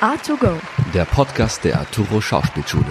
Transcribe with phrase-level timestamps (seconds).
[0.00, 0.60] A2Go.
[0.94, 2.86] Der Podcast der Arturo Schauspielschule.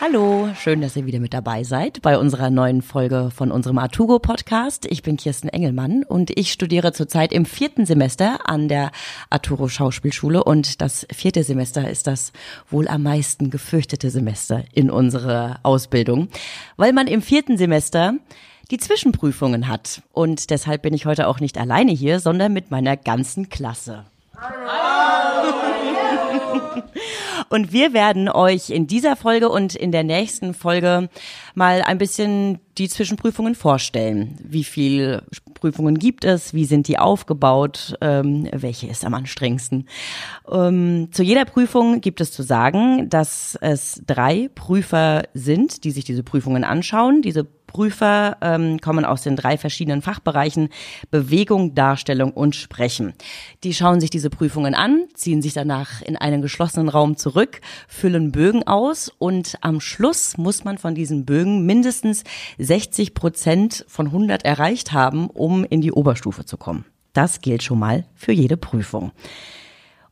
[0.00, 4.18] Hallo, schön, dass ihr wieder mit dabei seid bei unserer neuen Folge von unserem Artugo
[4.20, 4.86] Podcast.
[4.90, 8.90] Ich bin Kirsten Engelmann und ich studiere zurzeit im vierten Semester an der
[9.28, 12.32] Arturo Schauspielschule und das vierte Semester ist das
[12.70, 16.28] wohl am meisten gefürchtete Semester in unserer Ausbildung,
[16.78, 18.14] weil man im vierten Semester
[18.70, 22.96] die Zwischenprüfungen hat und deshalb bin ich heute auch nicht alleine hier, sondern mit meiner
[22.96, 24.06] ganzen Klasse.
[27.48, 31.08] Und wir werden euch in dieser Folge und in der nächsten Folge
[31.54, 34.38] mal ein bisschen die Zwischenprüfungen vorstellen.
[34.42, 35.22] Wie viel
[35.54, 36.54] Prüfungen gibt es?
[36.54, 37.96] Wie sind die aufgebaut?
[38.00, 39.88] Ähm, welche ist am anstrengendsten?
[40.50, 46.04] Ähm, zu jeder Prüfung gibt es zu sagen, dass es drei Prüfer sind, die sich
[46.04, 47.22] diese Prüfungen anschauen.
[47.22, 50.70] Diese Prüfer ähm, kommen aus den drei verschiedenen Fachbereichen
[51.10, 53.12] Bewegung, Darstellung und Sprechen.
[53.64, 58.32] Die schauen sich diese Prüfungen an, ziehen sich danach in einen geschlossenen Raum zurück, füllen
[58.32, 62.24] Bögen aus und am Schluss muss man von diesen Bögen mindestens
[62.56, 66.86] 60 Prozent von 100 erreicht haben, um in die Oberstufe zu kommen.
[67.12, 69.12] Das gilt schon mal für jede Prüfung.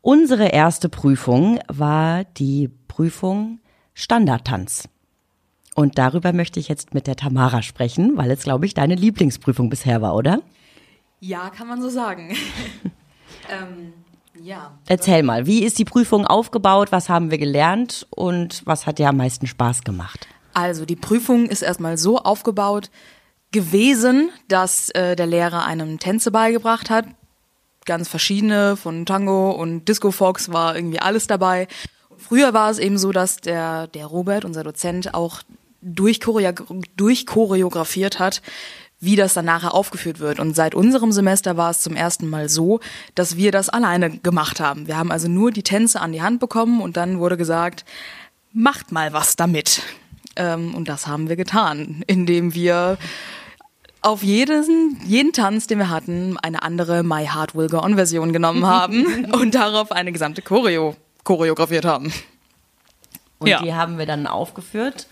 [0.03, 3.61] Unsere erste Prüfung war die Prüfung
[3.95, 4.91] Standardtanz.
[5.75, 9.69] Und darüber möchte ich jetzt mit der Tamara sprechen, weil es, glaube ich, deine Lieblingsprüfung
[9.69, 10.41] bisher war, oder?
[11.20, 12.36] Ja, kann man so sagen.
[13.50, 13.92] ähm,
[14.41, 14.72] ja.
[14.86, 16.92] Erzähl mal, wie ist die Prüfung aufgebaut?
[16.92, 18.06] Was haben wir gelernt?
[18.11, 20.28] Und was hat dir am meisten Spaß gemacht?
[20.52, 22.91] Also, die Prüfung ist erstmal so aufgebaut
[23.50, 27.06] gewesen, dass äh, der Lehrer einem Tänze beigebracht hat.
[27.84, 31.69] Ganz verschiedene, von Tango und Disco Fox war irgendwie alles dabei.
[32.17, 35.42] Früher war es eben so, dass der, der Robert, unser Dozent, auch
[35.85, 38.43] durchchoreografiert hat,
[39.01, 40.41] wie das dann nachher aufgeführt wird.
[40.41, 42.81] Und seit unserem Semester war es zum ersten Mal so,
[43.15, 44.87] dass wir das alleine gemacht haben.
[44.87, 47.85] Wir haben also nur die Tänze an die Hand bekommen und dann wurde gesagt,
[48.53, 49.83] macht mal was damit.
[50.36, 52.98] Ähm, und das haben wir getan, indem wir
[54.01, 58.33] auf jeden, jeden Tanz, den wir hatten, eine andere My Heart Will Go On Version
[58.33, 62.13] genommen haben und darauf eine gesamte Choreo choreografiert haben.
[63.39, 63.63] Und ja.
[63.63, 65.07] die haben wir dann aufgeführt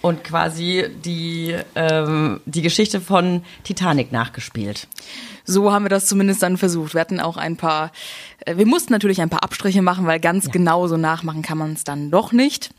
[0.00, 4.86] und quasi die, ähm, die Geschichte von Titanic nachgespielt.
[5.44, 6.94] So haben wir das zumindest dann versucht.
[6.94, 7.90] Wir hatten auch ein paar,
[8.44, 10.52] äh, wir mussten natürlich ein paar Abstriche machen, weil ganz ja.
[10.52, 12.70] genau so nachmachen kann man es dann doch nicht.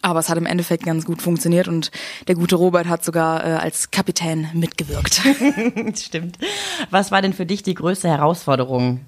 [0.00, 1.90] Aber es hat im Endeffekt ganz gut funktioniert und
[2.28, 5.22] der gute Robert hat sogar äh, als Kapitän mitgewirkt.
[5.98, 6.38] Stimmt.
[6.90, 9.00] Was war denn für dich die größte Herausforderung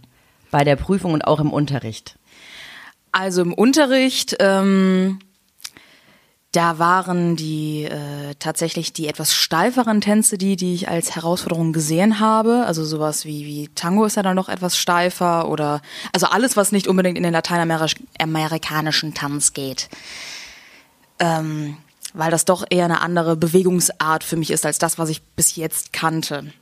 [0.51, 2.17] bei der Prüfung und auch im Unterricht?
[3.13, 5.21] Also im Unterricht ähm,
[6.53, 12.19] da waren die äh, tatsächlich die etwas steiferen Tänze die, die ich als Herausforderung gesehen
[12.19, 12.65] habe.
[12.67, 15.81] Also sowas wie, wie Tango ist ja dann noch etwas steifer oder
[16.13, 19.89] also alles, was nicht unbedingt in den lateinamerikanischen Tanz geht.
[21.21, 21.77] Ähm,
[22.15, 25.55] weil das doch eher eine andere Bewegungsart für mich ist als das, was ich bis
[25.55, 26.53] jetzt kannte.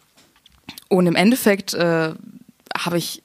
[0.89, 2.13] Und im Endeffekt äh,
[2.77, 3.23] habe ich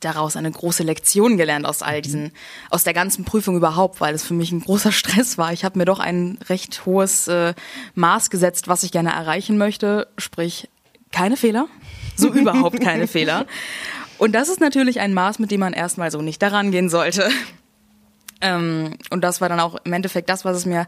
[0.00, 2.32] daraus eine große Lektion gelernt aus all diesen,
[2.70, 5.52] aus der ganzen Prüfung überhaupt, weil es für mich ein großer Stress war.
[5.52, 7.54] Ich habe mir doch ein recht hohes äh,
[7.94, 10.68] Maß gesetzt, was ich gerne erreichen möchte, sprich
[11.12, 11.68] keine Fehler,
[12.16, 13.46] so überhaupt keine Fehler.
[14.18, 17.28] Und das ist natürlich ein Maß, mit dem man erstmal so nicht daran gehen sollte.
[18.42, 20.86] Ähm, und das war dann auch im Endeffekt das, was es mir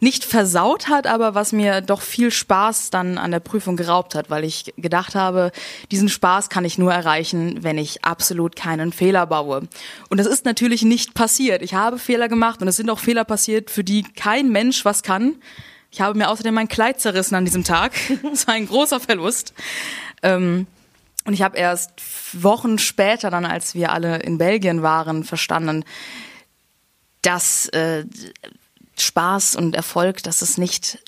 [0.00, 4.30] nicht versaut hat, aber was mir doch viel Spaß dann an der Prüfung geraubt hat,
[4.30, 5.50] weil ich gedacht habe,
[5.90, 9.68] diesen Spaß kann ich nur erreichen, wenn ich absolut keinen Fehler baue.
[10.08, 11.62] Und das ist natürlich nicht passiert.
[11.62, 15.02] Ich habe Fehler gemacht und es sind auch Fehler passiert, für die kein Mensch was
[15.02, 15.36] kann.
[15.90, 17.92] Ich habe mir außerdem mein Kleid zerrissen an diesem Tag.
[18.22, 19.54] Das war ein großer Verlust.
[20.22, 20.66] Ähm,
[21.24, 21.92] und ich habe erst
[22.32, 25.84] Wochen später dann, als wir alle in Belgien waren, verstanden,
[27.22, 28.04] dass äh,
[29.02, 30.98] Spaß und Erfolg, dass es nicht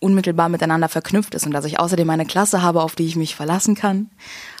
[0.00, 3.36] unmittelbar miteinander verknüpft ist und dass ich außerdem eine Klasse habe, auf die ich mich
[3.36, 4.10] verlassen kann,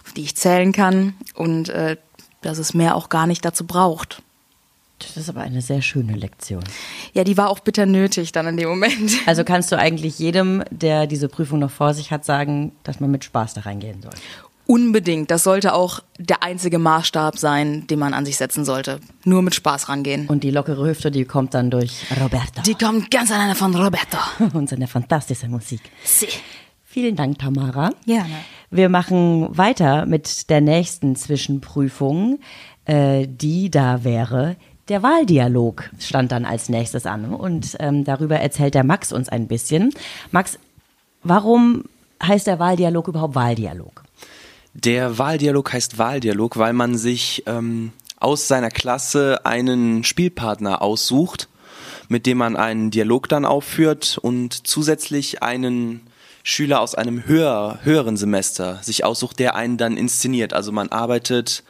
[0.04, 1.96] auf die ich zählen kann und äh,
[2.42, 4.22] dass es mehr auch gar nicht dazu braucht.
[4.98, 6.62] Das ist aber eine sehr schöne Lektion.
[7.12, 9.12] Ja, die war auch bitter nötig dann in dem Moment.
[9.26, 13.10] Also kannst du eigentlich jedem, der diese Prüfung noch vor sich hat, sagen, dass man
[13.10, 14.12] mit Spaß da reingehen soll.
[14.66, 15.30] Unbedingt.
[15.30, 19.00] Das sollte auch der einzige Maßstab sein, den man an sich setzen sollte.
[19.24, 20.28] Nur mit Spaß rangehen.
[20.28, 22.62] Und die lockere Hüfte, die kommt dann durch Roberto.
[22.64, 24.18] Die kommt ganz alleine von Roberto.
[24.54, 25.80] Und seine fantastische Musik.
[26.04, 26.28] Sie.
[26.84, 27.90] Vielen Dank, Tamara.
[28.06, 28.28] Gerne.
[28.70, 32.38] Wir machen weiter mit der nächsten Zwischenprüfung,
[32.84, 34.56] äh, die da wäre.
[34.88, 39.46] Der Wahldialog stand dann als nächstes an und ähm, darüber erzählt der Max uns ein
[39.46, 39.90] bisschen.
[40.32, 40.58] Max,
[41.22, 41.84] warum
[42.22, 44.01] heißt der Wahldialog überhaupt Wahldialog?
[44.74, 51.48] Der Wahldialog heißt Wahldialog, weil man sich ähm, aus seiner Klasse einen Spielpartner aussucht,
[52.08, 56.00] mit dem man einen Dialog dann aufführt und zusätzlich einen
[56.42, 60.52] Schüler aus einem höher, höheren Semester sich aussucht, der einen dann inszeniert.
[60.54, 61.62] Also man arbeitet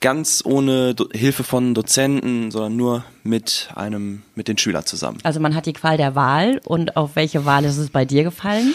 [0.00, 5.18] ganz ohne Do Hilfe von Dozenten, sondern nur mit einem, mit den Schülern zusammen.
[5.22, 8.24] Also man hat die Qual der Wahl und auf welche Wahl ist es bei dir
[8.24, 8.74] gefallen?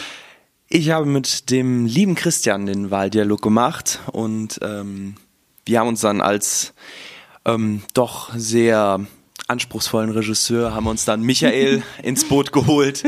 [0.73, 5.15] Ich habe mit dem lieben Christian den Wahldialog gemacht und ähm,
[5.65, 6.73] wir haben uns dann als
[7.44, 9.06] ähm, doch sehr
[9.50, 13.03] anspruchsvollen Regisseur haben uns dann Michael ins Boot geholt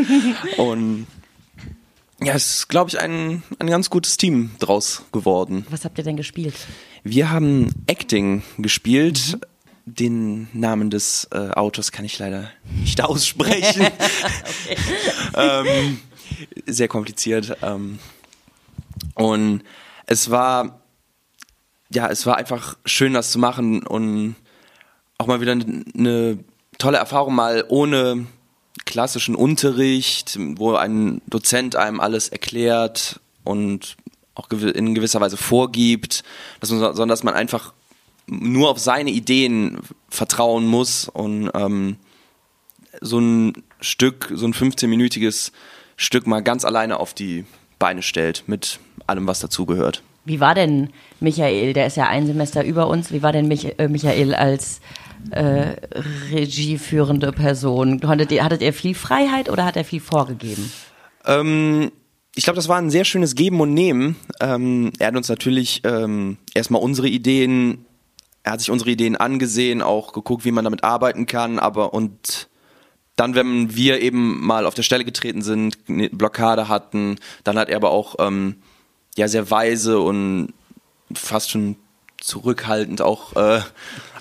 [0.58, 1.08] und
[2.22, 5.66] ja, es ist, glaube ich, ein, ein ganz gutes Team draus geworden.
[5.70, 6.56] Was habt ihr denn gespielt?
[7.06, 9.38] Wir haben Acting gespielt.
[9.86, 13.88] Den Namen des äh, Autors kann ich leider nicht aussprechen.
[15.38, 16.00] ähm,
[16.66, 17.58] sehr kompliziert.
[17.62, 18.00] Ähm,
[19.16, 19.64] und
[20.06, 20.82] es war,
[21.90, 24.36] ja, es war einfach schön, das zu machen und
[25.18, 26.40] auch mal wieder eine ne
[26.78, 28.26] tolle Erfahrung, mal ohne
[28.86, 33.96] klassischen Unterricht, wo ein Dozent einem alles erklärt und
[34.36, 36.24] auch in gewisser Weise vorgibt,
[36.60, 37.74] dass man, sondern dass man einfach
[38.26, 39.80] nur auf seine Ideen
[40.10, 41.98] vertrauen muss und ähm,
[43.02, 45.52] so ein Stück, so ein 15-minütiges
[45.96, 47.46] Stück mal ganz alleine auf die
[47.80, 50.04] Beine stellt mit allem, was dazugehört.
[50.26, 53.78] Wie war denn Michael, der ist ja ein Semester über uns, wie war denn Mich
[53.78, 54.80] äh, Michael als
[55.32, 55.76] äh,
[56.32, 58.02] regieführende Person?
[58.08, 60.72] Hattet ihr, hattet ihr viel Freiheit oder hat er viel vorgegeben?
[61.26, 61.92] Ähm,
[62.36, 64.16] ich glaube, das war ein sehr schönes Geben und Nehmen.
[64.40, 67.86] Ähm, er hat uns natürlich ähm, erstmal unsere Ideen,
[68.44, 72.50] er hat sich unsere Ideen angesehen, auch geguckt, wie man damit arbeiten kann, aber und
[73.16, 77.70] dann, wenn wir eben mal auf der Stelle getreten sind, eine Blockade hatten, dann hat
[77.70, 78.58] er aber auch ähm,
[79.16, 80.54] ja sehr weise und
[81.14, 81.76] fast schon
[82.20, 83.62] zurückhaltend auch äh,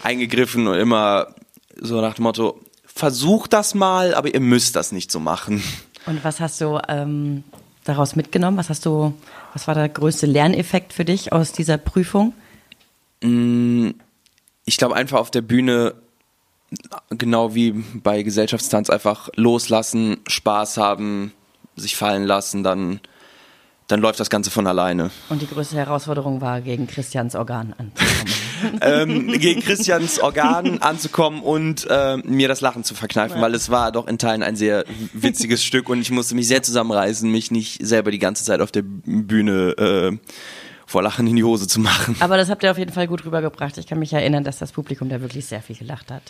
[0.02, 1.34] eingegriffen und immer
[1.80, 5.62] so nach dem Motto, versucht das mal, aber ihr müsst das nicht so machen.
[6.06, 7.44] Und was hast du ähm,
[7.84, 8.56] daraus mitgenommen?
[8.56, 9.14] Was hast du,
[9.52, 12.34] was war der größte Lerneffekt für dich aus dieser Prüfung?
[13.22, 13.90] Mm,
[14.64, 15.94] ich glaube einfach auf der Bühne,
[17.10, 21.32] genau wie bei Gesellschaftstanz, einfach loslassen, Spaß haben,
[21.76, 23.00] sich fallen lassen, dann
[23.92, 25.10] dann läuft das Ganze von alleine.
[25.28, 28.80] Und die größte Herausforderung war, gegen Christians Organ anzukommen.
[28.80, 33.42] ähm, gegen Christians Organ anzukommen und äh, mir das Lachen zu verkneifen, ja.
[33.42, 36.62] weil es war doch in Teilen ein sehr witziges Stück und ich musste mich sehr
[36.62, 40.18] zusammenreißen, mich nicht selber die ganze Zeit auf der Bühne äh,
[40.92, 42.16] vor Lachen in die Hose zu machen.
[42.20, 43.78] Aber das habt ihr auf jeden Fall gut rübergebracht.
[43.78, 46.22] Ich kann mich erinnern, dass das Publikum da wirklich sehr viel gelacht hat.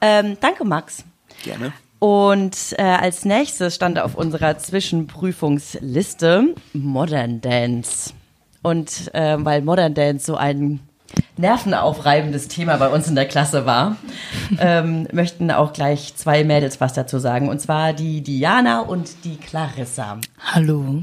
[0.00, 1.04] Ähm, danke, Max.
[1.44, 1.72] Gerne.
[1.98, 8.12] Und äh, als nächstes stand auf unserer Zwischenprüfungsliste Modern Dance.
[8.62, 10.80] Und äh, weil Modern Dance so ein
[11.36, 13.96] nervenaufreibendes Thema bei uns in der Klasse war,
[14.58, 17.48] ähm, möchten auch gleich zwei Mädels was dazu sagen.
[17.48, 20.18] Und zwar die Diana und die Clarissa.
[20.38, 21.02] Hallo.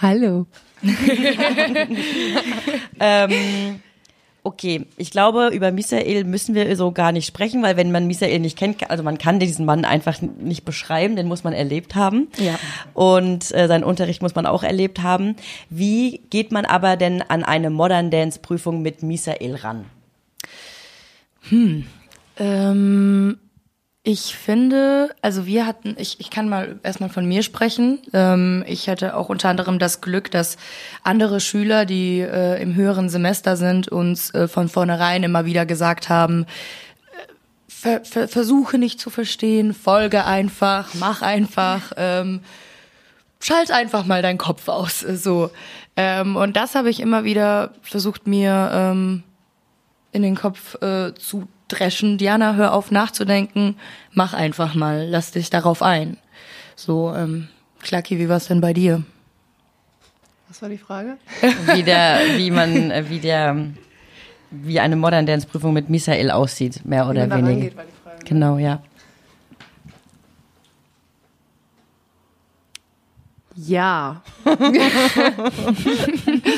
[0.00, 0.46] Hallo.
[3.00, 3.80] ähm,
[4.44, 8.40] Okay, ich glaube, über Misael müssen wir so gar nicht sprechen, weil wenn man Misael
[8.40, 12.26] nicht kennt, also man kann diesen Mann einfach nicht beschreiben, den muss man erlebt haben.
[12.38, 12.58] Ja.
[12.92, 15.36] Und äh, seinen Unterricht muss man auch erlebt haben.
[15.70, 19.84] Wie geht man aber denn an eine Modern Dance Prüfung mit Misael ran?
[21.48, 21.86] Hm.
[22.36, 23.38] Ähm,
[24.04, 28.00] ich finde, also wir hatten, ich, ich kann mal erstmal von mir sprechen.
[28.12, 30.56] Ähm, ich hatte auch unter anderem das Glück, dass
[31.04, 36.08] andere Schüler, die äh, im höheren Semester sind, uns äh, von vornherein immer wieder gesagt
[36.08, 36.46] haben, äh,
[37.68, 42.40] ver, ver, versuche nicht zu verstehen, folge einfach, mach einfach, ähm,
[43.38, 44.98] schalt einfach mal deinen Kopf aus.
[44.98, 45.52] So.
[45.96, 49.22] Ähm, und das habe ich immer wieder versucht, mir ähm,
[50.10, 52.18] in den Kopf äh, zu dreschen.
[52.18, 53.76] Diana, hör auf nachzudenken,
[54.12, 56.16] mach einfach mal, lass dich darauf ein.
[56.76, 57.48] So, ähm,
[57.80, 59.02] Klacki, wie war's denn bei dir?
[60.48, 61.16] Was war die Frage?
[61.74, 63.56] Wie der, wie man, äh, wie der,
[64.50, 67.48] wie eine Modern Dance Prüfung mit Misael aussieht, mehr oder weniger.
[67.48, 68.24] Rangeht, war die Frage, ne?
[68.28, 68.82] Genau, ja.
[73.56, 74.22] Ja.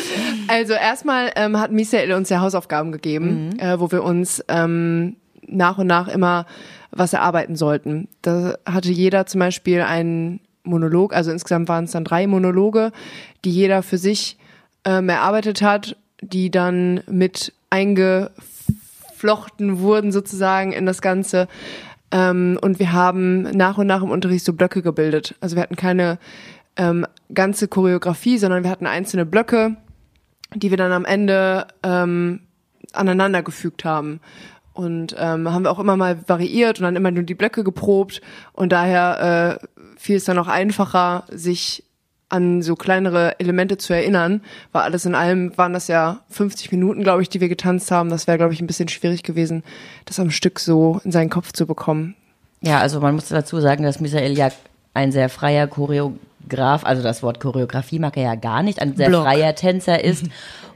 [0.48, 3.58] also erstmal ähm, hat Michael uns ja Hausaufgaben gegeben, mhm.
[3.58, 5.16] äh, wo wir uns ähm,
[5.46, 6.46] nach und nach immer
[6.90, 8.08] was erarbeiten sollten.
[8.22, 12.92] Da hatte jeder zum Beispiel einen Monolog, also insgesamt waren es dann drei Monologe,
[13.44, 14.38] die jeder für sich
[14.84, 21.48] ähm, erarbeitet hat, die dann mit eingeflochten wurden sozusagen in das Ganze.
[22.10, 25.34] Ähm, und wir haben nach und nach im Unterricht so Blöcke gebildet.
[25.40, 26.18] Also wir hatten keine
[26.76, 29.76] ähm, ganze Choreografie, sondern wir hatten einzelne Blöcke,
[30.54, 32.40] die wir dann am Ende ähm,
[32.92, 34.20] aneinander gefügt haben.
[34.72, 38.20] Und ähm, haben wir auch immer mal variiert und dann immer nur die Blöcke geprobt.
[38.52, 41.84] Und daher äh, fiel es dann auch einfacher, sich
[42.28, 44.40] an so kleinere Elemente zu erinnern,
[44.72, 48.10] weil alles in allem waren das ja 50 Minuten, glaube ich, die wir getanzt haben.
[48.10, 49.62] Das wäre, glaube ich, ein bisschen schwierig gewesen,
[50.06, 52.16] das am Stück so in seinen Kopf zu bekommen.
[52.60, 54.48] Ja, also man muss dazu sagen, dass Michael ja
[54.94, 56.18] ein sehr freier Choreograf,
[56.84, 59.24] also das Wort Choreografie mag er ja gar nicht, ein sehr Block.
[59.24, 60.24] freier Tänzer ist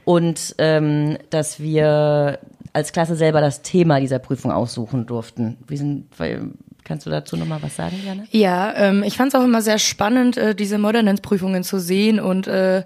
[0.05, 2.39] und ähm, dass wir
[2.73, 5.57] als Klasse selber das Thema dieser Prüfung aussuchen durften.
[5.67, 6.51] Wir sind, weil,
[6.83, 8.23] kannst du dazu nochmal was sagen, Jana?
[8.31, 12.47] Ja, ähm, ich fand es auch immer sehr spannend, äh, diese Modernance-Prüfungen zu sehen und
[12.47, 12.83] äh,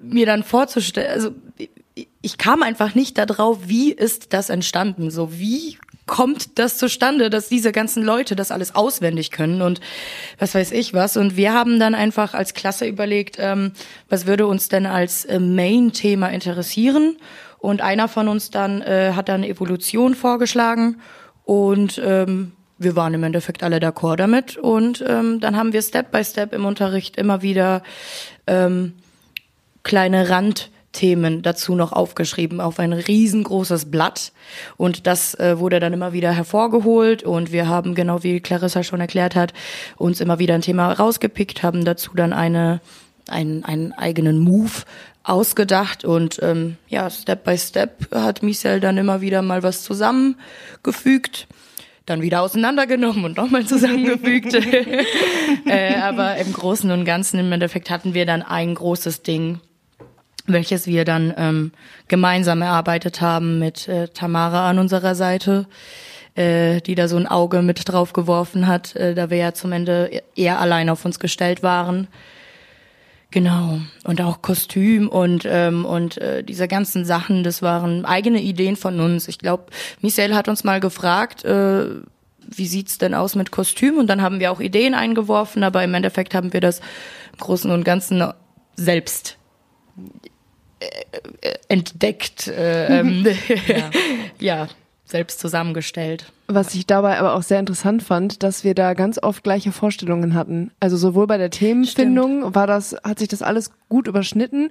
[0.00, 1.70] mir dann vorzustellen, also ich-
[2.22, 5.10] ich kam einfach nicht darauf, wie ist das entstanden?
[5.10, 9.80] So, wie kommt das zustande, dass diese ganzen Leute das alles auswendig können und
[10.40, 11.16] was weiß ich was.
[11.16, 13.72] Und wir haben dann einfach als Klasse überlegt, ähm,
[14.08, 17.16] was würde uns denn als äh, Main-Thema interessieren?
[17.58, 20.96] Und einer von uns dann äh, hat dann Evolution vorgeschlagen
[21.44, 26.12] und ähm, wir waren im Endeffekt alle d'accord damit und ähm, dann haben wir Step
[26.12, 27.82] by Step im Unterricht immer wieder
[28.46, 28.94] ähm,
[29.82, 30.28] kleine
[30.98, 34.32] Randthemen dazu noch aufgeschrieben auf ein riesengroßes Blatt.
[34.76, 37.22] Und das äh, wurde dann immer wieder hervorgeholt.
[37.22, 39.52] Und wir haben genau wie Clarissa schon erklärt hat
[39.96, 42.80] uns immer wieder ein Thema rausgepickt haben dazu dann eine
[43.28, 44.70] einen, einen eigenen Move
[45.22, 46.04] ausgedacht.
[46.04, 51.46] Und ähm, ja Step by Step hat Michel dann immer wieder mal was zusammengefügt
[52.06, 54.54] dann wieder auseinandergenommen und nochmal zusammengefügt.
[55.66, 59.60] äh, aber im Großen und Ganzen im Endeffekt hatten wir dann ein großes Ding,
[60.52, 61.72] welches wir dann ähm,
[62.08, 65.66] gemeinsam erarbeitet haben mit äh, Tamara an unserer Seite,
[66.34, 69.72] äh, die da so ein Auge mit drauf geworfen hat, äh, da wir ja zum
[69.72, 72.08] Ende eher allein auf uns gestellt waren.
[73.30, 73.80] Genau.
[74.04, 79.00] Und auch Kostüm und, ähm, und äh, diese ganzen Sachen, das waren eigene Ideen von
[79.00, 79.28] uns.
[79.28, 79.66] Ich glaube,
[80.00, 81.86] Michel hat uns mal gefragt, äh,
[82.50, 83.98] wie sieht's denn aus mit Kostüm?
[83.98, 86.80] Und dann haben wir auch Ideen eingeworfen, aber im Endeffekt haben wir das
[87.32, 88.24] im Großen und Ganzen
[88.76, 89.36] selbst
[91.68, 93.26] entdeckt, äh, ähm,
[94.38, 94.68] ja.
[95.04, 96.32] selbst zusammengestellt.
[96.48, 100.34] Was ich dabei aber auch sehr interessant fand, dass wir da ganz oft gleiche Vorstellungen
[100.34, 100.70] hatten.
[100.80, 104.70] Also sowohl bei der Themenfindung war das, hat sich das alles gut überschnitten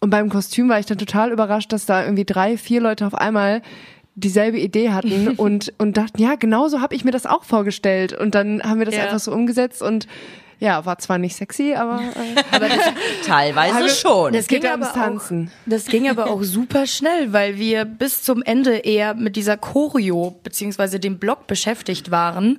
[0.00, 3.14] und beim Kostüm war ich dann total überrascht, dass da irgendwie drei, vier Leute auf
[3.14, 3.60] einmal
[4.14, 8.12] dieselbe Idee hatten und, und dachten, ja, genau so habe ich mir das auch vorgestellt.
[8.12, 9.04] Und dann haben wir das Ja.
[9.04, 10.06] einfach so umgesetzt und
[10.60, 12.42] ja, war zwar nicht sexy, aber äh,
[13.26, 14.34] Teilweise schon.
[14.34, 15.50] es geht ging ja ums aber auch- Tanzen.
[15.66, 20.38] Das ging aber auch super schnell, weil wir bis zum Ende eher mit dieser Choreo
[20.42, 22.58] beziehungsweise dem Block beschäftigt waren.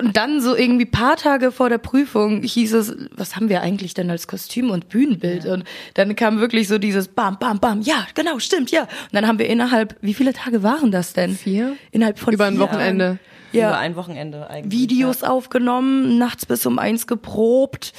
[0.00, 3.94] Und dann so irgendwie paar Tage vor der Prüfung hieß es, was haben wir eigentlich
[3.94, 5.46] denn als Kostüm und Bühnenbild?
[5.46, 5.62] Und
[5.94, 8.82] dann kam wirklich so dieses Bam, Bam, Bam, ja, genau, stimmt, ja.
[8.82, 11.36] Und dann haben wir innerhalb, wie viele Tage waren das denn?
[11.36, 11.76] Vier?
[11.92, 13.18] Innerhalb von Über ein vier Wochenende.
[13.52, 13.58] Tagen.
[13.58, 14.80] Über Ja, ein Wochenende eigentlich.
[14.80, 17.92] Videos aufgenommen, nachts bis um eins geprobt.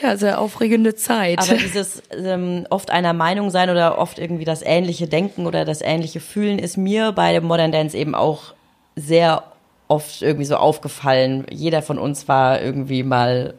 [0.00, 1.40] Ja, sehr aufregende Zeit.
[1.40, 5.80] Aber dieses ähm, oft einer Meinung sein oder oft irgendwie das ähnliche Denken oder das
[5.80, 8.54] ähnliche Fühlen ist mir bei dem Modern Dance eben auch
[8.94, 9.42] sehr
[9.88, 11.46] oft irgendwie so aufgefallen.
[11.50, 13.54] Jeder von uns war irgendwie mal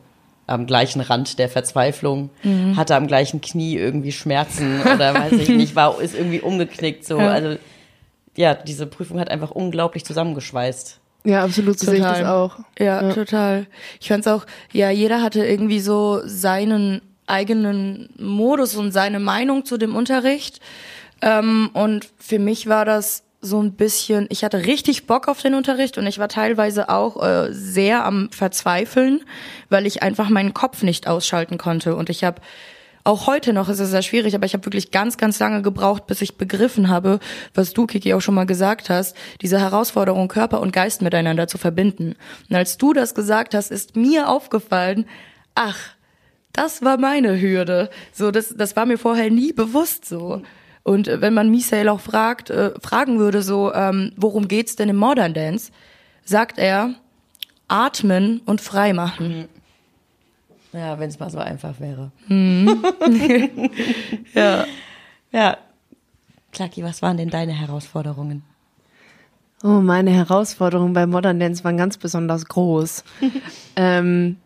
[0.47, 2.29] am gleichen Rand der Verzweiflung,
[2.75, 7.19] hatte am gleichen Knie irgendwie Schmerzen oder weiß ich nicht, war ist irgendwie umgeknickt so.
[7.19, 7.29] Ja.
[7.29, 7.57] Also
[8.35, 10.99] ja, diese Prüfung hat einfach unglaublich zusammengeschweißt.
[11.25, 12.59] Ja, absolut, so sehe ich das auch.
[12.77, 13.67] Ja, total.
[13.99, 19.77] Ich fand's auch, ja, jeder hatte irgendwie so seinen eigenen Modus und seine Meinung zu
[19.77, 20.59] dem Unterricht.
[21.21, 25.53] Ähm, und für mich war das so ein bisschen, ich hatte richtig Bock auf den
[25.53, 29.21] Unterricht und ich war teilweise auch äh, sehr am Verzweifeln,
[29.69, 31.95] weil ich einfach meinen Kopf nicht ausschalten konnte.
[31.95, 32.41] Und ich habe
[33.03, 36.07] auch heute noch ist es sehr schwierig, aber ich habe wirklich ganz, ganz lange gebraucht,
[36.07, 37.19] bis ich begriffen habe,
[37.53, 41.57] was du, Kiki, auch schon mal gesagt hast, diese Herausforderung, Körper und Geist miteinander zu
[41.57, 42.15] verbinden.
[42.49, 45.05] Und als du das gesagt hast, ist mir aufgefallen,
[45.55, 45.77] ach,
[46.53, 47.89] das war meine Hürde.
[48.11, 50.41] So, das, das war mir vorher nie bewusst so.
[50.83, 54.89] Und äh, wenn man Misael auch fragt, äh, fragen würde, so, ähm, worum geht's denn
[54.89, 55.71] im Modern Dance,
[56.25, 56.95] sagt er,
[57.67, 59.47] atmen und frei machen.
[60.71, 62.11] Ja, wenn es mal so einfach wäre.
[64.33, 64.65] Ja.
[65.31, 65.57] Ja.
[66.51, 68.43] Klacki, was waren denn deine Herausforderungen?
[69.63, 73.03] Oh, meine Herausforderungen bei Modern Dance waren ganz besonders groß.
[73.75, 74.37] ähm,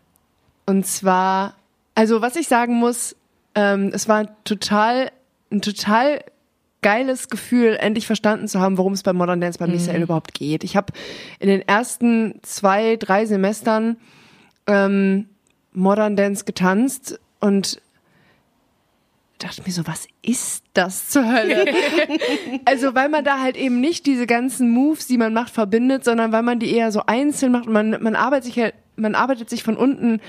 [0.65, 1.55] und zwar,
[1.95, 3.15] also was ich sagen muss,
[3.55, 5.11] ähm, es war total,
[5.51, 6.23] ein total
[6.81, 10.63] geiles Gefühl, endlich verstanden zu haben, worum es bei Modern Dance bei Michael überhaupt geht.
[10.63, 10.91] Ich habe
[11.39, 13.97] in den ersten zwei, drei Semestern
[14.67, 15.27] ähm,
[15.73, 17.81] Modern Dance getanzt und
[19.39, 21.65] dachte mir so, was ist das zur Hölle?
[22.65, 26.31] also, weil man da halt eben nicht diese ganzen Moves, die man macht, verbindet, sondern
[26.31, 29.49] weil man die eher so einzeln macht und man, man arbeitet sich halt, man arbeitet
[29.49, 30.21] sich von unten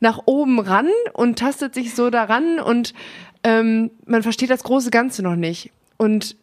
[0.00, 2.94] nach oben ran und tastet sich so daran und
[3.42, 5.70] ähm, man versteht das große Ganze noch nicht.
[5.96, 6.36] Und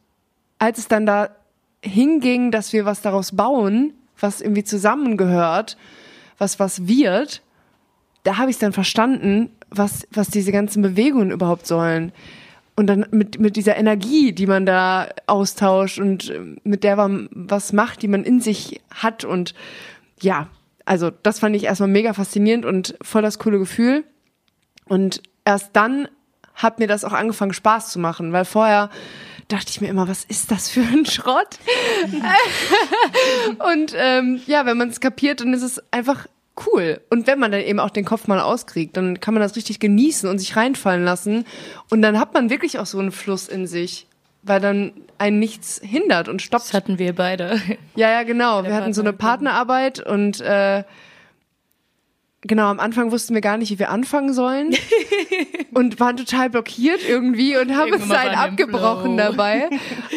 [0.59, 1.29] als es dann da
[1.83, 5.77] hinging, dass wir was daraus bauen, was irgendwie zusammengehört,
[6.37, 7.41] was was wird,
[8.23, 12.11] da habe ich es dann verstanden, was, was diese ganzen Bewegungen überhaupt sollen.
[12.75, 17.29] Und dann mit, mit dieser Energie, die man da austauscht und äh, mit der man
[17.31, 19.23] was macht, die man in sich hat.
[19.23, 19.53] Und
[20.21, 20.47] ja,
[20.85, 24.03] also das fand ich erstmal mega faszinierend und voll das coole Gefühl.
[24.87, 26.07] Und erst dann
[26.55, 28.89] hat mir das auch angefangen Spaß zu machen, weil vorher
[29.47, 31.59] dachte ich mir immer, was ist das für ein Schrott?
[33.73, 36.27] und ähm, ja, wenn man es kapiert, dann ist es einfach
[36.65, 37.01] cool.
[37.09, 39.79] Und wenn man dann eben auch den Kopf mal auskriegt, dann kann man das richtig
[39.79, 41.45] genießen und sich reinfallen lassen.
[41.89, 44.07] Und dann hat man wirklich auch so einen Fluss in sich,
[44.43, 46.65] weil dann einen nichts hindert und stoppt.
[46.65, 47.59] Das hatten wir beide.
[47.95, 48.63] Ja, ja, genau.
[48.63, 50.83] Wir hatten so eine Partnerarbeit und äh,
[52.41, 54.73] genau, am Anfang wussten wir gar nicht, wie wir anfangen sollen
[55.73, 59.69] und waren total blockiert irgendwie und haben uns halt abgebrochen dabei.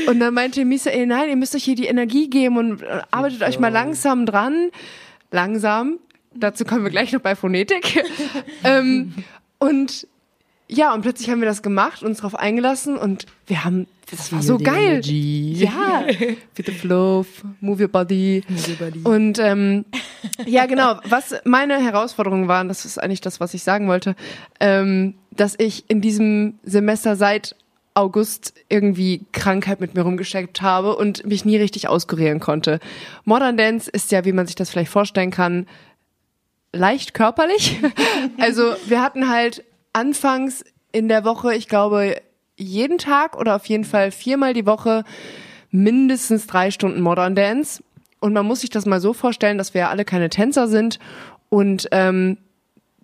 [0.07, 3.43] Und dann meinte Misael, nein, ihr müsst euch hier die Energie geben und äh, arbeitet
[3.43, 4.71] euch mal langsam dran.
[5.31, 5.99] Langsam.
[6.35, 8.05] Dazu kommen wir gleich noch bei Phonetik.
[8.65, 9.15] ähm,
[9.59, 10.07] und
[10.69, 14.43] ja, und plötzlich haben wir das gemacht, uns darauf eingelassen und wir haben, das war
[14.43, 15.01] so geil.
[15.05, 16.07] Ja,
[16.57, 17.27] with the flow,
[17.61, 18.43] move your body.
[19.05, 19.85] Und ähm,
[20.47, 24.17] ja, genau, was meine Herausforderungen waren, das ist eigentlich das, was ich sagen wollte,
[24.59, 27.57] ähm, dass ich in diesem Semester seit
[27.93, 32.81] August irgendwie Krankheit mit mir rumgeschickt habe und mich nie richtig auskurieren konnte.
[33.25, 35.67] Modern Dance ist ja, wie man sich das vielleicht vorstellen kann,
[36.75, 37.81] leicht körperlich.
[38.39, 42.17] Also wir hatten halt anfangs in der Woche, ich glaube,
[42.57, 45.05] jeden Tag oder auf jeden Fall viermal die Woche
[45.71, 47.83] mindestens drei Stunden Modern Dance.
[48.21, 50.99] Und man muss sich das mal so vorstellen, dass wir ja alle keine Tänzer sind
[51.49, 52.39] und ähm,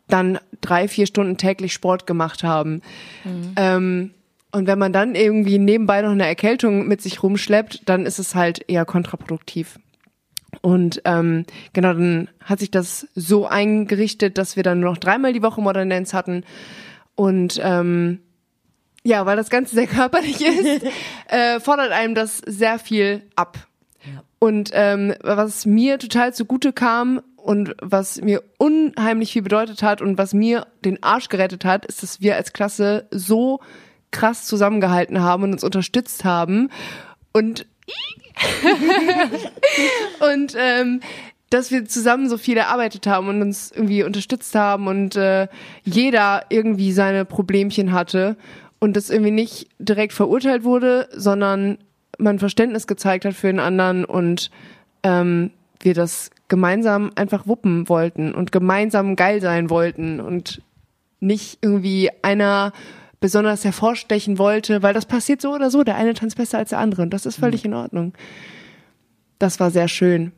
[0.08, 2.82] dann drei, vier Stunden täglich Sport gemacht haben.
[3.24, 3.52] Mhm.
[3.56, 4.10] Ähm,
[4.52, 8.34] und wenn man dann irgendwie nebenbei noch eine Erkältung mit sich rumschleppt, dann ist es
[8.34, 9.78] halt eher kontraproduktiv.
[10.62, 15.32] Und ähm, genau, dann hat sich das so eingerichtet, dass wir dann nur noch dreimal
[15.32, 16.44] die Woche Modern Dance hatten.
[17.14, 18.20] Und ähm,
[19.02, 20.84] ja, weil das Ganze sehr körperlich ist,
[21.28, 23.58] äh, fordert einem das sehr viel ab.
[24.04, 24.22] Ja.
[24.38, 30.18] Und ähm, was mir total zugute kam und was mir unheimlich viel bedeutet hat und
[30.18, 33.60] was mir den Arsch gerettet hat, ist, dass wir als Klasse so
[34.10, 36.70] krass zusammengehalten haben und uns unterstützt haben.
[37.32, 37.66] Und
[40.32, 41.00] und ähm,
[41.50, 45.48] dass wir zusammen so viel erarbeitet haben und uns irgendwie unterstützt haben und äh,
[45.84, 48.36] jeder irgendwie seine Problemchen hatte
[48.78, 51.78] und das irgendwie nicht direkt verurteilt wurde, sondern
[52.18, 54.50] man Verständnis gezeigt hat für den anderen und
[55.02, 55.50] ähm,
[55.80, 60.62] wir das gemeinsam einfach wuppen wollten und gemeinsam geil sein wollten und
[61.20, 62.72] nicht irgendwie einer
[63.20, 65.84] besonders hervorstechen wollte, weil das passiert so oder so.
[65.84, 67.70] Der eine tanzt besser als der andere und das ist völlig mhm.
[67.70, 68.14] in Ordnung.
[69.38, 70.32] Das war sehr schön.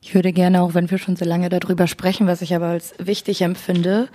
[0.00, 2.94] Ich würde gerne, auch wenn wir schon so lange darüber sprechen, was ich aber als
[2.98, 4.10] wichtig empfinde,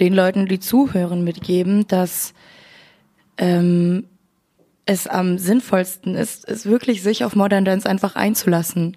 [0.00, 2.32] den Leuten, die zuhören, mitgeben, dass
[3.36, 4.06] ähm,
[4.86, 8.96] es am sinnvollsten ist, ist wirklich sich auf Modern Dance einfach einzulassen.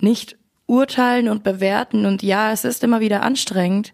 [0.00, 3.92] Nicht urteilen und bewerten und ja, es ist immer wieder anstrengend,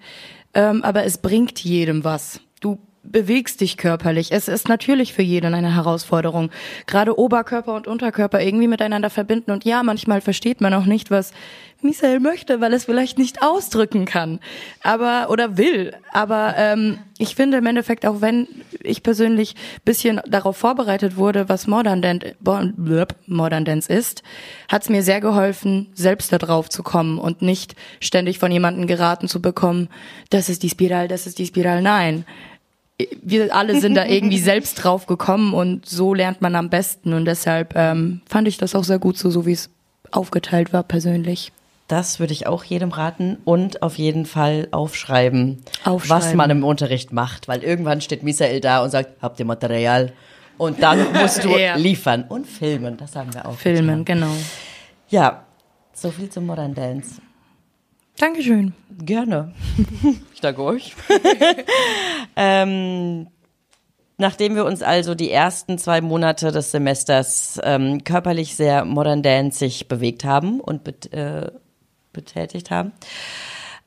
[0.52, 2.40] ähm, aber es bringt jedem was.
[2.60, 4.32] Du bewegst dich körperlich.
[4.32, 6.50] Es ist natürlich für jeden eine Herausforderung.
[6.86, 9.50] Gerade Oberkörper und Unterkörper irgendwie miteinander verbinden.
[9.50, 11.32] Und ja, manchmal versteht man auch nicht, was
[11.84, 14.40] Michael möchte, weil es vielleicht nicht ausdrücken kann.
[14.82, 15.94] Aber, oder will.
[16.12, 18.48] Aber ähm, ich finde im Endeffekt, auch wenn
[18.82, 22.34] ich persönlich bisschen darauf vorbereitet wurde, was Modern Dance,
[23.26, 24.22] Modern Dance ist,
[24.68, 28.86] hat es mir sehr geholfen, selbst da drauf zu kommen und nicht ständig von jemandem
[28.86, 29.88] geraten zu bekommen,
[30.30, 31.82] das ist die Spiral, das ist die Spiral.
[31.82, 32.24] Nein
[33.22, 37.24] wir alle sind da irgendwie selbst drauf gekommen und so lernt man am besten und
[37.24, 39.70] deshalb ähm, fand ich das auch sehr gut so, so wie es
[40.10, 41.52] aufgeteilt war persönlich.
[41.88, 46.64] Das würde ich auch jedem raten und auf jeden Fall aufschreiben, aufschreiben, was man im
[46.64, 50.12] Unterricht macht, weil irgendwann steht Misael da und sagt, habt ihr Material?
[50.56, 51.76] Und dann musst du ja.
[51.76, 53.56] liefern und filmen, das haben wir auch.
[53.56, 54.20] Filmen, getan.
[54.20, 54.34] genau.
[55.10, 55.44] Ja,
[55.92, 57.20] so viel zum Modern Dance.
[58.18, 58.74] Dankeschön.
[58.98, 59.52] Gerne.
[60.34, 60.94] ich danke euch.
[62.36, 63.26] ähm,
[64.18, 69.88] nachdem wir uns also die ersten zwei Monate des Semesters ähm, körperlich sehr modern danceig
[69.88, 71.50] bewegt haben und bet, äh,
[72.12, 72.92] betätigt haben,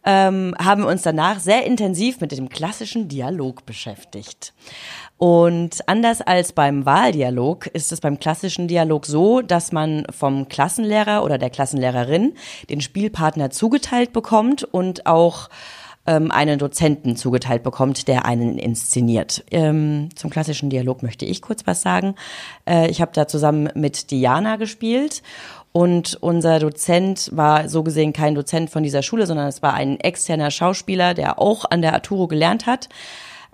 [0.05, 4.53] ähm, haben wir uns danach sehr intensiv mit dem klassischen Dialog beschäftigt.
[5.17, 11.23] Und anders als beim Wahldialog ist es beim klassischen Dialog so, dass man vom Klassenlehrer
[11.23, 12.35] oder der Klassenlehrerin
[12.69, 15.49] den Spielpartner zugeteilt bekommt und auch
[16.07, 19.43] ähm, einen Dozenten zugeteilt bekommt, der einen inszeniert.
[19.51, 22.15] Ähm, zum klassischen Dialog möchte ich kurz was sagen.
[22.65, 25.21] Äh, ich habe da zusammen mit Diana gespielt
[25.71, 29.99] und unser Dozent war so gesehen kein Dozent von dieser Schule, sondern es war ein
[29.99, 32.89] externer Schauspieler, der auch an der Arturo gelernt hat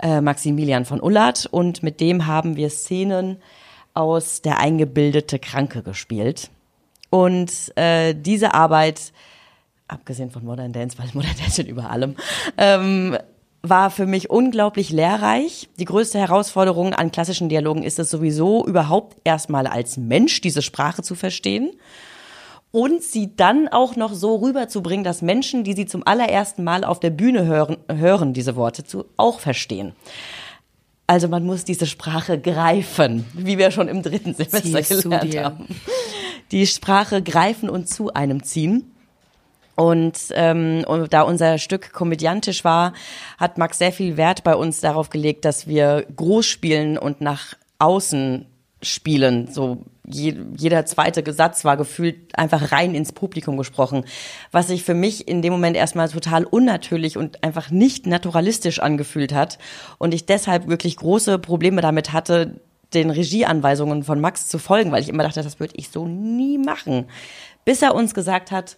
[0.03, 3.37] äh, Maximilian von Ullert und mit dem haben wir Szenen
[3.93, 6.49] aus Der eingebildete Kranke gespielt.
[7.09, 9.13] Und äh, diese Arbeit,
[9.87, 12.15] abgesehen von Modern Dance, weil Modern Dance steht über allem,
[12.57, 13.17] ähm,
[13.63, 15.69] war für mich unglaublich lehrreich.
[15.79, 21.01] Die größte Herausforderung an klassischen Dialogen ist es sowieso, überhaupt erstmal als Mensch diese Sprache
[21.01, 21.71] zu verstehen
[22.71, 26.99] und sie dann auch noch so rüberzubringen, dass Menschen, die sie zum allerersten Mal auf
[26.99, 29.93] der Bühne hören, hören diese Worte zu, auch verstehen.
[31.07, 35.67] Also man muss diese Sprache greifen, wie wir schon im dritten Semester Ziehst gelernt haben.
[36.51, 38.92] Die Sprache greifen und zu einem ziehen.
[39.75, 42.93] Und, ähm, und da unser Stück komödiantisch war,
[43.39, 47.55] hat Max sehr viel Wert bei uns darauf gelegt, dass wir groß spielen und nach
[47.79, 48.45] außen
[48.83, 54.05] spielen, so je, jeder zweite Satz war gefühlt einfach rein ins Publikum gesprochen,
[54.51, 59.33] was sich für mich in dem Moment erstmal total unnatürlich und einfach nicht naturalistisch angefühlt
[59.33, 59.57] hat
[59.97, 62.59] und ich deshalb wirklich große Probleme damit hatte,
[62.93, 66.57] den Regieanweisungen von Max zu folgen, weil ich immer dachte, das würde ich so nie
[66.57, 67.05] machen.
[67.65, 68.77] Bis er uns gesagt hat,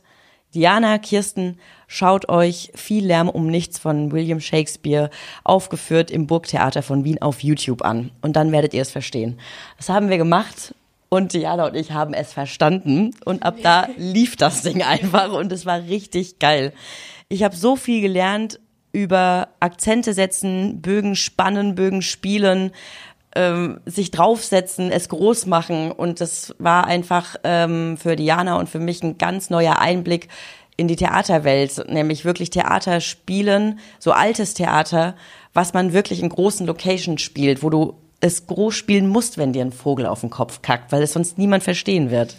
[0.55, 5.09] Diana, Kirsten, schaut euch viel Lärm um nichts von William Shakespeare
[5.43, 8.11] aufgeführt im Burgtheater von Wien auf YouTube an.
[8.21, 9.37] Und dann werdet ihr es verstehen.
[9.75, 10.73] Das haben wir gemacht
[11.09, 13.11] und Diana und ich haben es verstanden.
[13.25, 16.71] Und ab da lief das Ding einfach und es war richtig geil.
[17.27, 18.61] Ich habe so viel gelernt
[18.93, 22.71] über Akzente setzen, Bögen spannen, Bögen spielen,
[23.35, 25.91] ähm, sich draufsetzen, es groß machen.
[25.91, 30.29] Und das war einfach ähm, für Diana und für mich ein ganz neuer Einblick
[30.77, 35.15] in die Theaterwelt, nämlich wirklich Theater spielen, so altes Theater,
[35.53, 39.63] was man wirklich in großen Locations spielt, wo du es groß spielen musst, wenn dir
[39.63, 42.35] ein Vogel auf den Kopf kackt, weil es sonst niemand verstehen wird,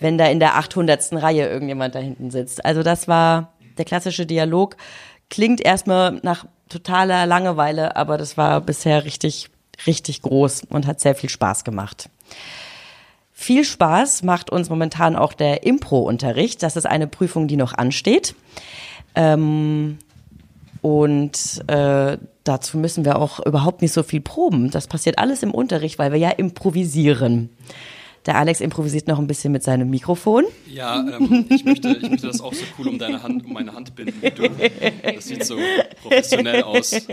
[0.00, 1.12] wenn da in der 800.
[1.12, 2.64] Reihe irgendjemand da hinten sitzt.
[2.64, 4.76] Also das war der klassische Dialog.
[5.28, 9.50] Klingt erstmal nach totaler Langeweile, aber das war bisher richtig,
[9.86, 12.08] richtig groß und hat sehr viel Spaß gemacht.
[13.32, 16.62] Viel Spaß macht uns momentan auch der Impro-Unterricht.
[16.62, 18.34] Das ist eine Prüfung, die noch ansteht.
[19.14, 19.98] Ähm,
[20.80, 24.70] und äh, dazu müssen wir auch überhaupt nicht so viel proben.
[24.70, 27.50] Das passiert alles im Unterricht, weil wir ja improvisieren.
[28.26, 30.44] Der Alex improvisiert noch ein bisschen mit seinem Mikrofon.
[30.66, 33.72] Ja, ähm, ich, möchte, ich möchte das auch so cool um deine Hand, um meine
[33.72, 34.20] Hand binden.
[35.02, 35.56] Das sieht so
[36.02, 37.06] professionell aus.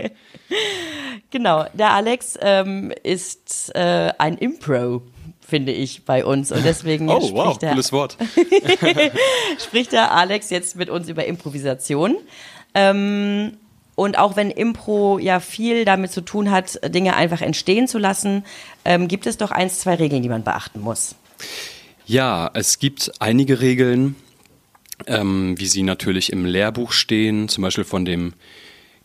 [1.30, 5.02] Genau, der Alex ähm, ist äh, ein Impro
[5.46, 6.50] finde ich, bei uns.
[6.52, 8.16] Und deswegen oh, wow, der, cooles Wort.
[9.58, 12.16] spricht der Alex jetzt mit uns über Improvisation.
[12.74, 13.58] Ähm,
[13.94, 18.44] und auch wenn Impro ja viel damit zu tun hat, Dinge einfach entstehen zu lassen,
[18.84, 21.14] ähm, gibt es doch eins, zwei Regeln, die man beachten muss.
[22.06, 24.16] Ja, es gibt einige Regeln,
[25.06, 28.34] ähm, wie sie natürlich im Lehrbuch stehen, zum Beispiel von dem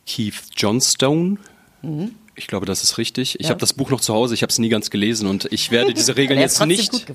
[0.06, 1.38] Keith Johnstone.
[1.82, 2.16] Mhm.
[2.40, 3.38] Ich glaube, das ist richtig.
[3.40, 3.50] Ich ja.
[3.50, 5.94] habe das Buch noch zu Hause, ich habe es nie ganz gelesen und ich werde
[5.94, 7.06] diese Regeln jetzt nicht.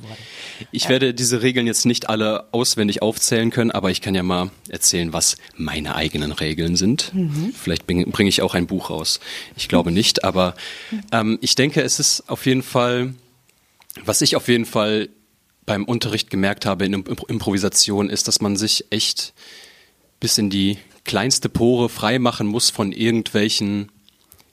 [0.71, 0.91] Ich ja.
[0.91, 5.15] werde diese Regeln jetzt nicht alle auswendig aufzählen können, aber ich kann ja mal erzählen,
[5.15, 7.15] was meine eigenen Regeln sind.
[7.15, 7.55] Mhm.
[7.59, 9.19] Vielleicht bringe bring ich auch ein Buch raus.
[9.57, 10.55] Ich glaube nicht, aber
[11.11, 13.15] ähm, ich denke, es ist auf jeden Fall,
[14.05, 15.09] was ich auf jeden Fall
[15.65, 19.33] beim Unterricht gemerkt habe in Improvisation, ist, dass man sich echt
[20.21, 23.91] bis in die kleinste Pore freimachen muss von irgendwelchen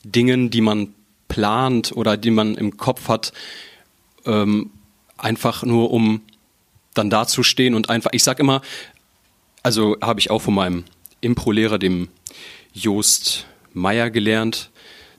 [0.04, 0.94] Dingen, die man
[1.28, 3.32] plant oder die man im Kopf hat,
[4.26, 4.72] ähm,
[5.18, 6.22] einfach nur um
[6.94, 8.62] dann dazustehen und einfach, ich sag immer,
[9.64, 10.84] also habe ich auch von meinem
[11.22, 12.10] Impro-Lehrer, dem
[12.74, 14.72] Jost Meyer, gelernt,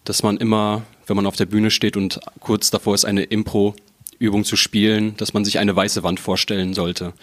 [0.04, 4.44] dass man immer, wenn man auf der Bühne steht und kurz davor ist, eine Impro-Übung
[4.44, 7.14] zu spielen, dass man sich eine weiße Wand vorstellen sollte.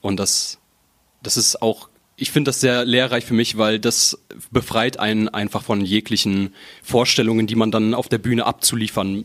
[0.00, 0.58] Und das,
[1.22, 1.87] das ist auch
[2.20, 4.18] ich finde das sehr lehrreich für mich, weil das
[4.50, 6.52] befreit einen einfach von jeglichen
[6.82, 9.24] Vorstellungen, die man dann auf der Bühne abzuliefern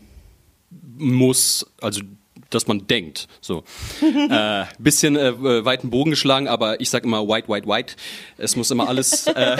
[0.96, 2.02] muss, also
[2.50, 3.26] dass man denkt.
[3.40, 3.64] So.
[4.30, 7.96] äh, bisschen äh, weiten Bogen geschlagen, aber ich sag immer white, white, white.
[8.38, 9.26] Es muss immer alles.
[9.26, 9.58] Äh, äh,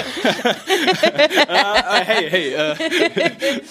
[2.05, 2.55] hey, hey,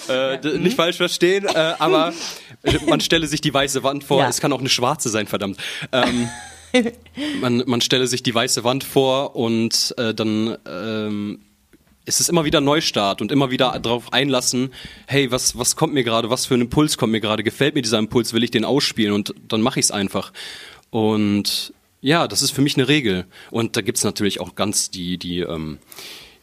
[0.08, 2.12] äh, äh, nicht falsch verstehen, äh, aber
[2.86, 4.20] man stelle sich die weiße Wand vor.
[4.20, 4.28] Ja.
[4.28, 5.58] Es kann auch eine schwarze sein, verdammt.
[5.90, 6.28] Ähm,
[7.40, 11.40] man, man stelle sich die weiße Wand vor und äh, dann ähm,
[12.04, 14.72] ist es immer wieder Neustart und immer wieder darauf einlassen,
[15.06, 17.82] hey, was, was kommt mir gerade, was für ein Impuls kommt mir gerade, gefällt mir
[17.82, 20.32] dieser Impuls, will ich den ausspielen und dann mache ich es einfach.
[20.90, 23.24] Und ja, das ist für mich eine Regel.
[23.50, 25.78] Und da gibt's natürlich auch ganz die, die, ähm,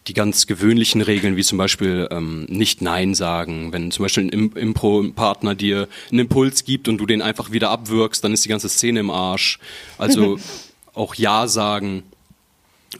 [0.08, 3.72] die ganz gewöhnlichen Regeln, wie zum Beispiel ähm, nicht Nein sagen.
[3.72, 7.70] Wenn zum Beispiel ein Im- Impro-Partner dir einen Impuls gibt und du den einfach wieder
[7.70, 9.60] abwirkst, dann ist die ganze Szene im Arsch.
[10.00, 10.40] Also
[10.94, 12.04] auch Ja sagen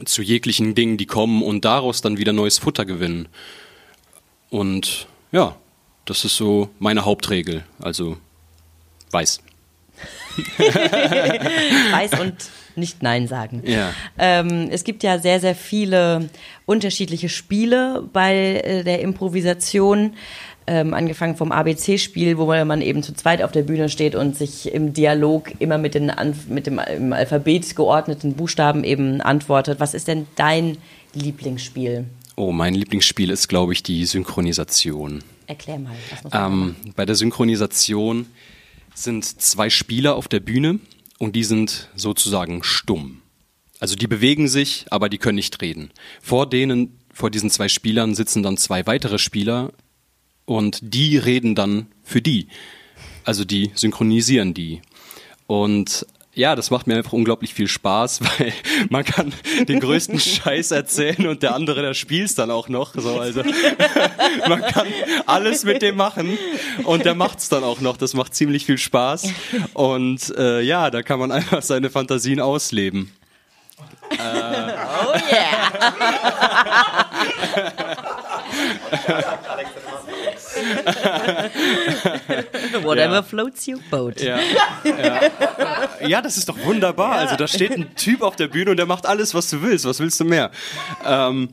[0.06, 3.28] zu jeglichen Dingen, die kommen und daraus dann wieder neues Futter gewinnen.
[4.50, 5.56] Und ja,
[6.06, 7.66] das ist so meine Hauptregel.
[7.80, 8.18] Also
[9.12, 9.42] weiß.
[11.92, 12.36] Weiß und
[12.76, 13.64] nicht Nein sagen.
[13.66, 13.94] Ja.
[14.18, 16.30] Ähm, es gibt ja sehr, sehr viele
[16.66, 20.14] unterschiedliche Spiele bei äh, der Improvisation.
[20.68, 24.72] Ähm, angefangen vom ABC-Spiel, wo man eben zu zweit auf der Bühne steht und sich
[24.72, 26.12] im Dialog immer mit, den
[26.50, 29.80] mit dem im Alphabet geordneten Buchstaben eben antwortet.
[29.80, 30.78] Was ist denn dein
[31.14, 32.06] Lieblingsspiel?
[32.36, 35.24] Oh, mein Lieblingsspiel ist, glaube ich, die Synchronisation.
[35.48, 35.96] Erklär mal.
[36.24, 36.32] Was?
[36.34, 38.28] Ähm, bei der Synchronisation
[38.93, 40.80] sind zwei Spieler auf der Bühne
[41.17, 43.21] und die sind sozusagen stumm.
[43.80, 45.91] Also die bewegen sich, aber die können nicht reden.
[46.21, 49.73] Vor denen, vor diesen zwei Spielern sitzen dann zwei weitere Spieler
[50.45, 52.47] und die reden dann für die.
[53.23, 54.82] Also die synchronisieren die.
[55.47, 58.54] Und ja, das macht mir einfach unglaublich viel Spaß, weil
[58.89, 59.34] man kann
[59.67, 62.94] den größten Scheiß erzählen und der andere, der spielt's dann auch noch.
[62.96, 63.44] So, also
[64.48, 64.88] man kann
[65.26, 66.38] alles mit dem machen
[66.84, 67.98] und der macht's dann auch noch.
[67.98, 69.30] Das macht ziemlich viel Spaß
[69.74, 73.12] und äh, ja, da kann man einfach seine Fantasien ausleben.
[82.84, 83.24] Whatever ja.
[83.24, 84.21] floats your boat.
[84.21, 84.39] Ja,
[84.84, 85.21] ja.
[86.08, 87.13] ja, das ist doch wunderbar.
[87.13, 89.86] Also da steht ein Typ auf der Bühne und der macht alles, was du willst.
[89.86, 90.52] Was willst du mehr?
[91.06, 91.50] Ähm,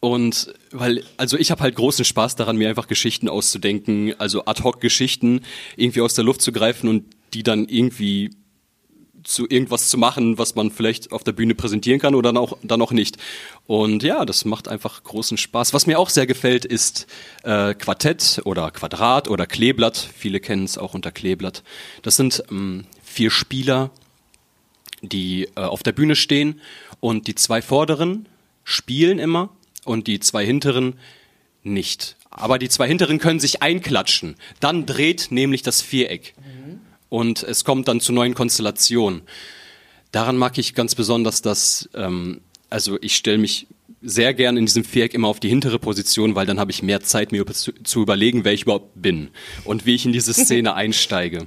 [0.00, 5.40] und weil, also ich habe halt großen Spaß daran, mir einfach Geschichten auszudenken, also Ad-hoc-Geschichten
[5.76, 8.30] irgendwie aus der Luft zu greifen und die dann irgendwie
[9.24, 12.56] zu irgendwas zu machen, was man vielleicht auf der Bühne präsentieren kann oder dann auch,
[12.62, 13.16] dann auch nicht.
[13.66, 15.72] Und ja, das macht einfach großen Spaß.
[15.72, 17.06] Was mir auch sehr gefällt, ist
[17.42, 19.96] äh, Quartett oder Quadrat oder Kleeblatt.
[19.96, 21.62] Viele kennen es auch unter Kleeblatt.
[22.02, 23.90] Das sind ähm, vier Spieler,
[25.02, 26.60] die äh, auf der Bühne stehen
[27.00, 28.28] und die zwei vorderen
[28.62, 29.50] spielen immer
[29.84, 30.98] und die zwei hinteren
[31.62, 32.16] nicht.
[32.30, 34.36] Aber die zwei hinteren können sich einklatschen.
[34.60, 36.34] Dann dreht nämlich das Viereck
[37.08, 39.22] und es kommt dann zu neuen Konstellationen.
[40.12, 42.40] Daran mag ich ganz besonders, dass, ähm,
[42.70, 43.66] also ich stelle mich
[44.00, 47.00] sehr gern in diesem Viereck immer auf die hintere Position, weil dann habe ich mehr
[47.00, 49.30] Zeit, mir zu, zu überlegen, wer ich überhaupt bin
[49.64, 51.46] und wie ich in diese Szene einsteige.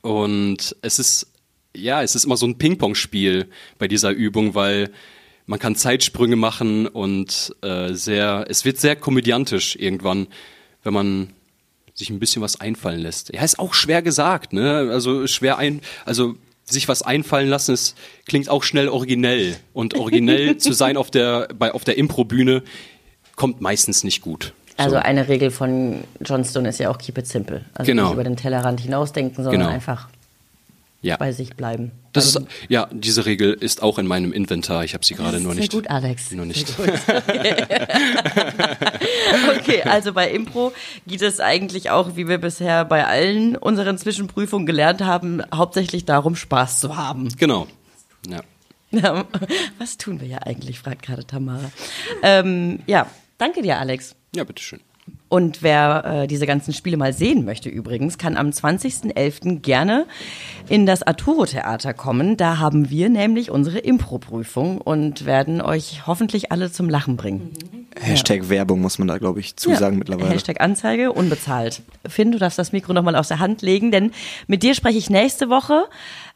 [0.00, 1.26] Und es ist,
[1.76, 4.90] ja, es ist immer so ein Ping-Pong-Spiel bei dieser Übung, weil
[5.46, 10.28] man kann Zeitsprünge machen und äh, sehr, es wird sehr komödiantisch irgendwann,
[10.82, 11.32] wenn man
[12.00, 13.32] sich ein bisschen was einfallen lässt.
[13.32, 14.88] Ja, ist auch schwer gesagt, ne?
[14.90, 16.34] Also schwer ein, also
[16.64, 17.94] sich was einfallen lassen, es
[18.26, 22.62] klingt auch schnell originell und originell zu sein auf der bei auf der Impro-Bühne
[23.36, 24.52] kommt meistens nicht gut.
[24.76, 25.02] Also So.
[25.02, 27.64] eine Regel von John Stone ist ja auch keep it simple.
[27.74, 28.04] Also Genau.
[28.04, 29.72] nicht über den Tellerrand hinausdenken, sondern Genau.
[29.72, 30.08] einfach
[31.02, 31.16] ja.
[31.16, 31.92] bei sich bleiben.
[32.12, 34.84] Das ist ja diese Regel ist auch in meinem Inventar.
[34.84, 35.72] Ich habe sie gerade nur Sehr nicht.
[35.72, 36.30] gut, Alex.
[36.32, 36.68] Nur nicht.
[36.68, 36.94] Sehr
[39.58, 40.72] okay, also bei Impro
[41.06, 46.36] geht es eigentlich auch, wie wir bisher bei allen unseren Zwischenprüfungen gelernt haben, hauptsächlich darum,
[46.36, 47.28] Spaß zu haben.
[47.38, 47.66] Genau.
[48.28, 48.40] Ja.
[48.92, 49.24] Ja,
[49.78, 51.70] Was tun wir ja eigentlich, fragt gerade Tamara.
[52.22, 53.06] Ähm, ja,
[53.38, 54.16] danke dir, Alex.
[54.34, 54.80] Ja, bitteschön.
[55.30, 59.60] Und wer äh, diese ganzen Spiele mal sehen möchte übrigens, kann am 20.11.
[59.60, 60.06] gerne
[60.68, 62.36] in das Arturo Theater kommen.
[62.36, 67.52] Da haben wir nämlich unsere Impro-Prüfung und werden euch hoffentlich alle zum Lachen bringen.
[67.98, 70.30] Hashtag Werbung muss man da, glaube ich, zusagen Ja, mittlerweile.
[70.30, 71.82] Hashtag Anzeige, unbezahlt.
[72.08, 74.10] Finn, du darfst das Mikro nochmal aus der Hand legen, denn
[74.48, 75.84] mit dir spreche ich nächste Woche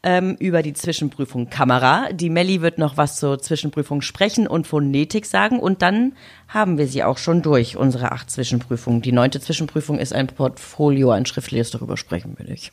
[0.05, 2.13] ähm, über die Zwischenprüfung Kamera.
[2.13, 6.13] Die Melli wird noch was zur Zwischenprüfung sprechen und Phonetik sagen und dann
[6.47, 9.01] haben wir sie auch schon durch, unsere acht Zwischenprüfungen.
[9.01, 12.71] Die neunte Zwischenprüfung ist ein Portfolio, ein schriftliches, darüber sprechen wir nicht.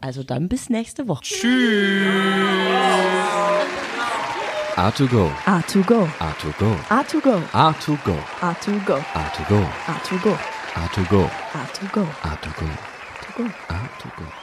[0.00, 1.24] also dann bis nächste Woche.
[4.76, 5.30] A2Go.
[5.46, 6.08] A2Go.
[6.18, 6.76] A2Go.
[6.88, 7.40] A2Go.
[7.52, 8.18] A2Go.
[8.42, 9.02] A2Go.
[9.14, 9.66] A2Go.
[9.94, 10.38] A2Go.
[10.74, 11.28] A2Go.
[11.54, 12.06] A2Go.
[12.22, 13.46] A2Go.
[13.72, 14.41] A2Go.